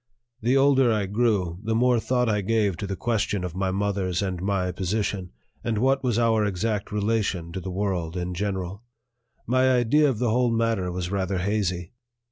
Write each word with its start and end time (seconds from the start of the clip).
The 0.41 0.57
older 0.57 0.91
I 0.91 1.05
grew, 1.05 1.59
the 1.61 1.75
more 1.75 1.99
thought 1.99 2.27
I 2.27 2.41
gave 2.41 2.75
to 2.77 2.87
the 2.87 2.95
question 2.95 3.43
of 3.43 3.53
my 3.53 3.69
mother's 3.69 4.23
and 4.23 4.41
my 4.41 4.71
position, 4.71 5.29
and 5.63 5.77
what 5.77 6.03
was 6.03 6.17
our 6.17 6.43
exact 6.43 6.91
relation 6.91 7.51
to 7.51 7.59
the 7.59 7.69
world 7.69 8.17
in 8.17 8.33
general. 8.33 8.81
My 9.45 9.69
idea 9.71 10.09
of 10.09 10.17
the 10.17 10.31
whole 10.31 10.49
matter 10.49 10.91
was 10.91 11.11
rather 11.11 11.37
hazy. 11.37 11.91